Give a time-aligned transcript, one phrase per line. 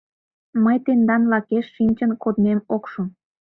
[0.63, 3.01] Мый тендан лакеш шинчын кодмем ок шу...